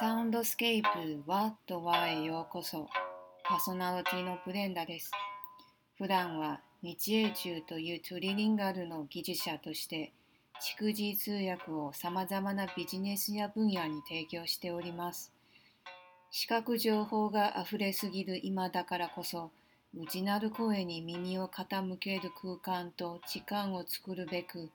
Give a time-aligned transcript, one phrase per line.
[0.00, 2.88] サウンドスケープワットワへようこそ。
[3.44, 5.10] パーソナリティのブレンダです。
[5.98, 10.14] 普段は日英中というトリリンガルの技術者として
[10.78, 15.34] 蓄字通訳をさまざまなビジネスや分野に提供しております。
[16.30, 19.50] 視覚情報があふれすぎる今だからこそ
[19.94, 24.70] 内なる声に耳を傾ける空間と時間を作るべく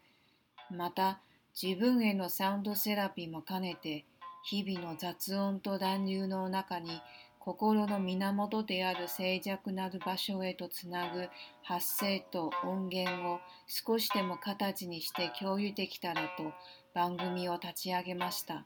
[0.69, 1.19] また
[1.59, 4.05] 自分へのサウンドセラピーも兼ねて
[4.45, 7.01] 日々の雑音と乱流の中に
[7.39, 11.27] 心の源である静寂なる場所へとつなぐ
[11.63, 16.53] 発声と音源を少しでも形にして共有できたらと
[16.93, 18.65] 番組を立ち上げました。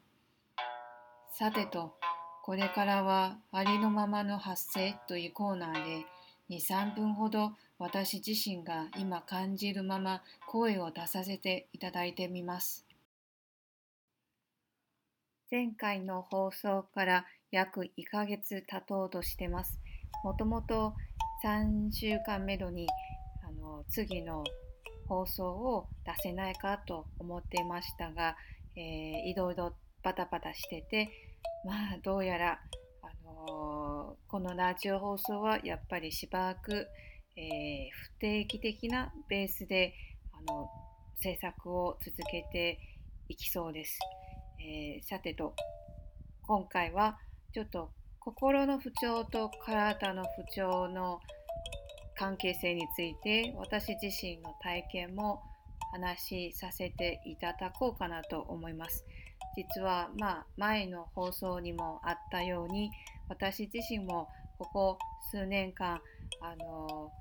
[1.33, 1.95] さてと、
[2.43, 6.05] これからはありのままの発声というコーナーで
[6.49, 12.88] 2、3分ほど私自身が今感じるまま声を出させていただいてみます。
[15.51, 19.79] 前回の放送から約1ヶ月経とうとしてます。
[20.23, 20.93] もともと
[21.43, 22.87] 3週間めどに
[23.43, 24.43] あの次の
[25.07, 28.37] 放送を出せないかと思っていましたが、
[28.75, 28.83] えー、
[29.27, 31.09] いろいろバタバタしてて、
[31.65, 32.59] まあどうやら、
[33.01, 36.87] あのー、このラジオ放送はやっぱりしばらく、
[37.35, 39.95] えー、不定期的なベースで
[40.31, 40.69] あの
[41.19, 42.77] 制作を続けて
[43.29, 43.97] いきそうです。
[44.61, 45.55] えー、さてと
[46.43, 47.17] 今回は
[47.53, 51.19] ちょっと心の不調と体の不調の
[52.17, 55.41] 関係性について私自身の体験も
[55.91, 59.05] 話しさせていただこうかなと思います。
[59.55, 62.91] 実はまあ前の放送にもあったように
[63.27, 64.99] 私自身もここ
[65.31, 66.01] 数年間
[66.41, 67.11] あの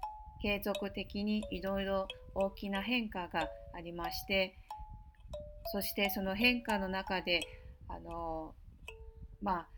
[0.42, 4.56] 継続的にいろいろ大きな変化がありまして
[5.73, 7.41] そしてその変化の中で
[7.89, 8.55] あの
[9.43, 9.69] まあ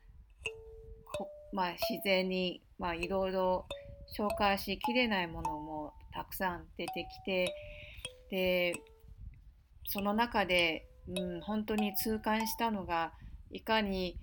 [1.53, 3.67] まあ、自然に、まあ、いろいろ
[4.17, 7.55] 紹介しきれないものもたくさん出てきて
[8.31, 8.75] で
[9.87, 13.13] その中で、うん、本当に痛感したのが
[13.51, 14.17] いかに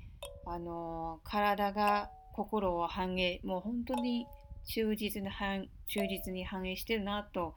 [0.46, 4.26] あの体が心を反映もう本当に
[4.66, 5.30] 忠実に
[5.88, 7.56] 忠実に反映してるなと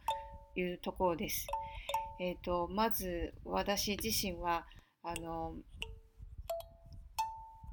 [0.56, 1.46] いうところです。
[2.22, 4.66] えーと、まず私自身は
[5.02, 5.54] あの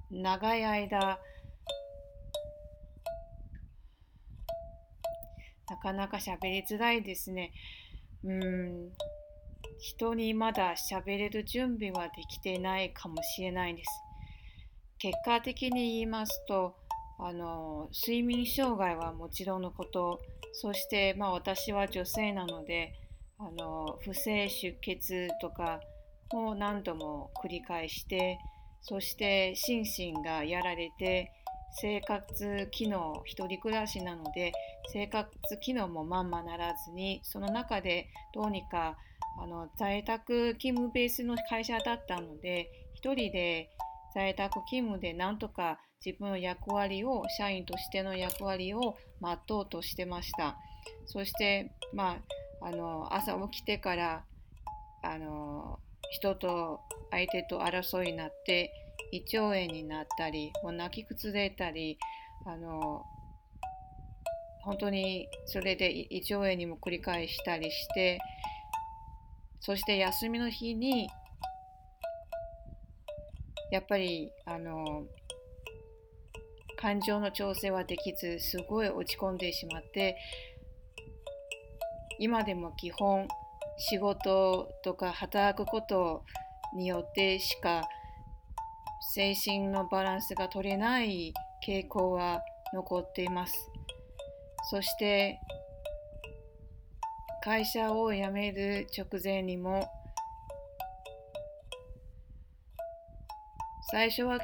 [0.09, 1.19] 長い間
[5.69, 7.51] なかなか喋りづらいですね。
[8.23, 8.91] うん
[9.79, 13.89] 人にまだ喋れる準備はできていないかもしれないです。
[14.97, 16.77] 結果的に言いますと
[17.19, 20.21] あの睡眠障害はもちろんのこと
[20.53, 22.93] そして、まあ、私は女性なので
[23.39, 25.79] あの不正出血とか
[26.31, 28.39] も何度も繰り返して
[28.81, 31.31] そして心身がやられて
[31.79, 34.53] 生活機能一人暮らしなので
[34.91, 35.29] 生活
[35.61, 38.97] 機能もまんまならずにその中でどうにか
[39.39, 43.69] あの在宅勤務ベースの会社だったので一人で
[44.15, 50.57] 在宅勤務でなんとか自分の役割を社員としての役割を全うとしてました。
[51.05, 52.17] そしてまあ
[52.67, 54.23] あの朝起きてから
[55.01, 55.79] あの
[56.11, 58.73] 人と相手と争いになって
[59.13, 61.97] 胃腸炎になったりもう泣き崩れたり
[62.45, 63.05] あの
[64.63, 68.19] 本当にそれで胃腸炎にも繰り返したりして
[69.61, 71.09] そして休みの日に
[73.71, 75.05] やっぱりあの
[76.77, 80.17] 感情の調整はできずすごい落ち込んでしまって
[82.19, 83.27] 今でも基本
[83.77, 86.23] 仕事とか働くこと
[86.75, 87.87] によってしか
[89.13, 91.33] 精神のバランスが取れない
[91.65, 92.41] 傾向は
[92.73, 93.53] 残っています。
[94.69, 95.39] そして
[97.41, 99.87] 会社を辞める直前にも
[103.91, 104.39] 最初は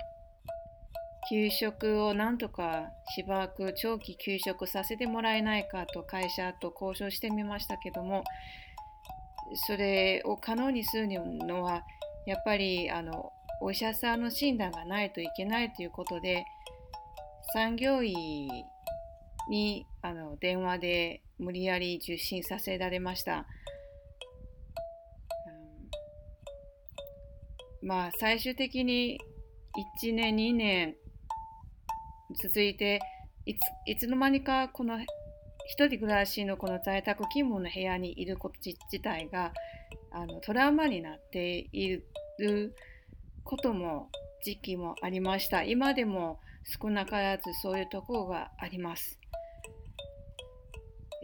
[1.29, 8.23] 給食をなんとかしばらく長期休職させてもらえないかと会社と交渉してみましたけども
[9.67, 11.83] それを可能にするのは
[12.25, 13.31] やっぱりあの
[13.61, 16.45] お医者さんの診断がないといけないということで
[17.53, 18.47] 産業医
[19.49, 23.45] にあの電話で無理やり受診させられました。
[27.81, 29.19] うん、まあ最終的に
[30.01, 30.95] 1年2年
[32.41, 32.99] 続いて
[33.45, 34.99] いついつの間にかこの
[35.65, 39.53] 一人暮らしのこの在宅勤務の部屋にいること自体が
[40.11, 41.87] あのトラウマになってい
[42.39, 42.75] る
[43.43, 44.09] ことも
[44.43, 45.63] 時期もありました。
[45.63, 46.39] 今でも
[46.81, 49.19] 少なからずそういうところがあります。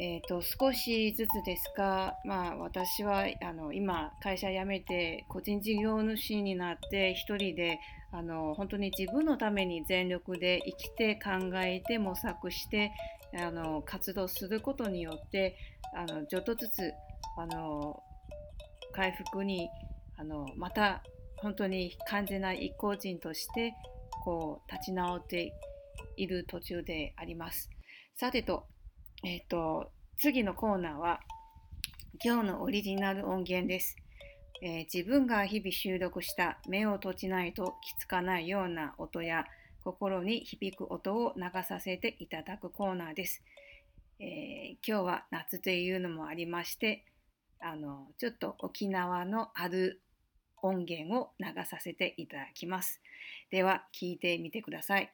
[0.02, 7.80] えーと、少しずつですが、まあ、私はあの今会社辞めて個人事業主になって一人で
[8.12, 12.92] あの本当に自分のために全力で生きて考えて模索して
[13.38, 15.56] あの活動することによって
[15.96, 16.92] あのちょっとずつ
[17.38, 18.02] あの
[18.94, 19.70] 回復に
[20.18, 21.04] あのまた
[21.38, 23.74] 本当に完全な一個人として
[24.24, 25.54] こう立ち直って
[26.18, 27.70] いる途中であります。
[28.16, 28.68] さてと、
[29.24, 31.22] えっ、と、次のコーナーは
[32.22, 33.96] 今日のオリジナル音源です。
[34.62, 39.46] えー、自分が日々収録した目を閉じないと気づかないような音や
[39.84, 43.42] 心に響く音を流させていただくコーナーです。
[44.20, 47.06] えー、今日は夏というのもありまして
[47.62, 50.02] あのちょっと沖縄のある
[50.62, 53.02] 音源を流させていただきます。
[53.52, 55.14] では聞いてみてください。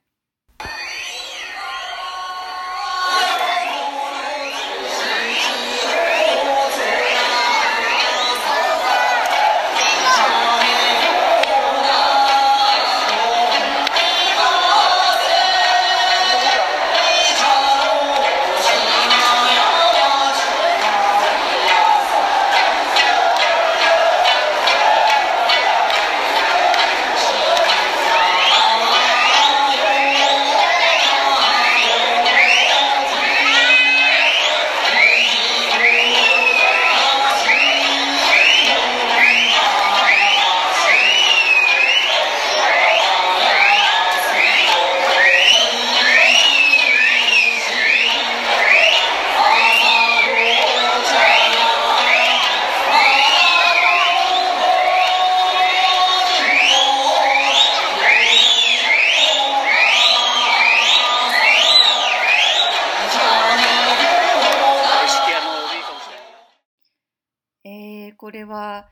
[68.26, 68.90] これは、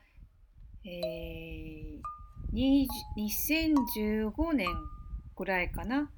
[0.84, 4.68] えー、2015年
[5.36, 6.08] ぐらいかな。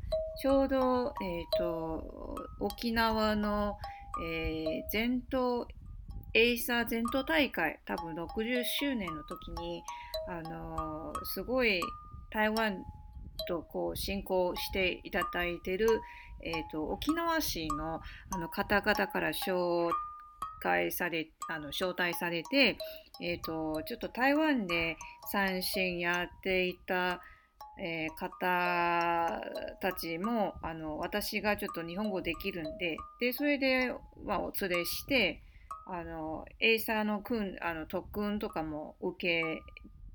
[0.43, 3.79] ちょうど、えーと、沖縄の、
[4.23, 5.67] えー、全島
[6.35, 9.83] エイサー全島大会多分60周年の時に、
[10.29, 11.81] あのー、すごい
[12.31, 12.85] 台湾
[13.49, 16.03] とこう進行していただいてる、
[16.45, 19.91] えーと、沖縄市のあの方々から紹
[20.61, 22.77] 介されあの招待されて、
[23.21, 24.97] えーと、ちょっと台湾で
[25.31, 27.21] 三線やっていた、
[27.79, 29.41] えー、方
[29.81, 33.93] たちもあの私がちょっと日本語できるんででそれで、
[34.25, 35.43] まあ、お連れして
[35.87, 39.63] あのエイサーの訓あの特訓とかも受け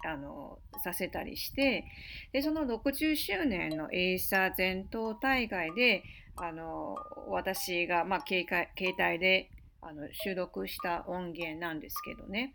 [0.07, 1.86] あのさせたりして
[2.33, 6.03] でその60周年のエイサー全島大会で
[6.36, 6.95] あの
[7.30, 8.45] 私が、まあ、携
[8.77, 9.50] 帯で
[9.81, 12.53] あの収録した音源なんですけどね。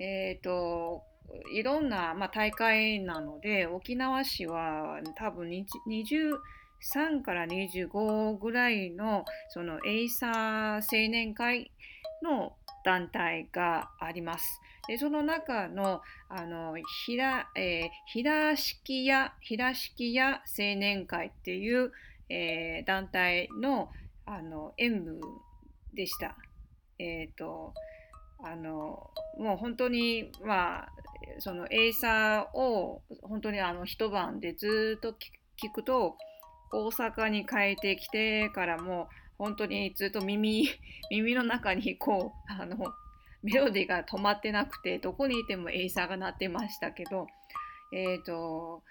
[0.00, 1.04] えっ、ー、と、
[1.52, 11.70] いろんな、まあ、大会なので、沖縄市は多分23から25ぐらいのそのエイサー青年会
[12.22, 14.60] の団体があります。
[14.88, 16.74] でその中のあの
[17.06, 21.92] 平、えー、平敷屋平敷屋青年会っていう、
[22.28, 23.90] えー、団体の
[24.26, 25.20] あの演舞
[25.94, 26.36] でした。
[26.98, 27.74] えっ、ー、と
[28.42, 30.88] あのもう本当にまあ
[31.38, 36.16] そのエイサーを本当にあの一晩でずっと聞くと
[36.72, 40.68] 大阪に帰ってきてからも本当にずっと耳
[41.10, 42.92] 耳の中にこうあの
[43.42, 47.26] メロディーが止まってなくてどこにいてもエイサーが鳴ってましたけど
[47.92, 48.82] えっ、ー、と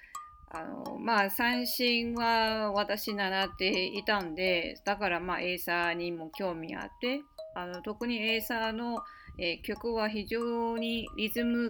[0.52, 7.22] あのまあ三線は私習っていたんでだからまあエイサーにも興味あって
[7.56, 9.04] あの特にエイサーの
[9.40, 11.70] えー、曲は非常にリズム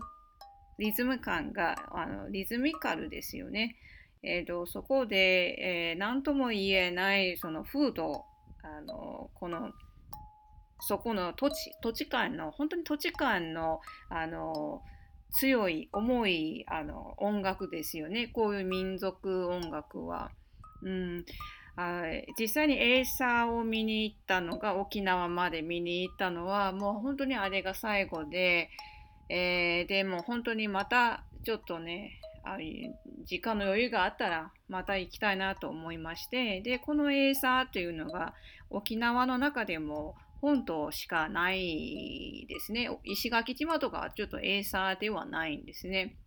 [0.80, 3.76] リズム感があのリズミカルですよね。
[4.24, 8.26] えーと、そこで、えー、何とも言えないその風土
[8.64, 9.72] あのこの
[10.82, 14.82] そこの土地土地感の本当に土地感のあの
[15.32, 20.32] 強い重いあの音楽ですよねこういう民族音楽は。
[20.82, 21.26] うん
[21.80, 28.70] はい実際にエイサーを見に行ったのが沖縄まで見に行ったのはもう本当にあれが最後で、
[29.30, 32.58] えー、でも本当にまたちょっとねあ
[33.24, 38.34] 時間の余裕があったらまた行きたいなと思いましてでこのエイサーというのが
[38.70, 46.18] 沖縄の中でも本島しかないですね石垣島とかはちょっとエイサーではないんですね。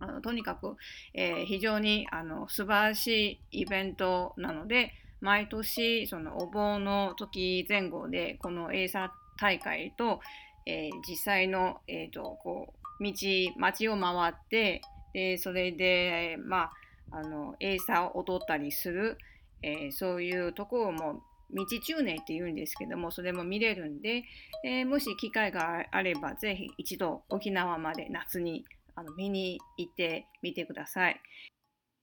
[0.00, 0.76] あのとにかく、
[1.14, 10.20] えー、非常にあの素晴らしいイベントなので毎年そのお盆の時前後でこのエイサー大会と、
[10.66, 13.12] えー、実際の、えーと、こう道
[13.58, 16.70] 街を回ってでそれで、ま
[17.10, 19.18] あ、あのエイサーを踊ったりする、
[19.62, 24.24] えー、そういうところも道中年って言うんですけどもそれも見れるんで、
[24.64, 28.64] えー、もし機会があればぜひ一度沖縄まで夏に
[29.00, 31.20] あの見に行ってみてください。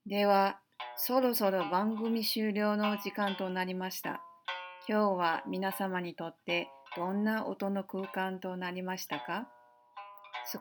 [0.08, 0.60] では
[0.96, 4.24] そろそろ番組終了の時間となりました。
[4.90, 9.48] 今日は皆様にとってどんな音の空間となりましたか？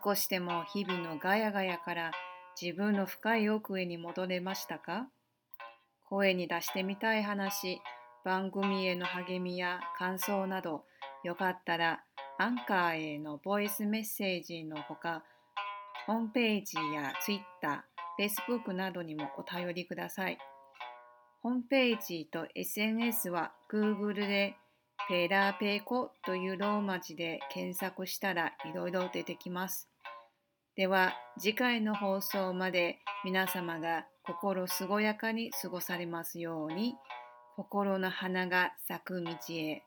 [0.05, 2.11] 少しでも日々のガヤガヤから
[2.61, 5.07] 自分の深い奥へに戻れましたか？
[6.05, 7.81] 声に出してみたい話、
[8.27, 10.85] 番組への励みや感想など、
[11.25, 12.03] よかったら
[12.39, 15.23] アンカーへのボイスメッセージのほか、
[16.07, 17.85] ホームページや Twitter、
[18.19, 20.39] Facebook などにもお便りください。
[21.43, 24.57] ホームページと SNS は Google で
[25.09, 29.89] ペラペコというローマ字で検索したらいろいろ出てきます。
[30.77, 36.95] では次回の放送まで皆様が心健やかに過ごされますように。
[37.57, 39.83] 心の花が咲く道へ。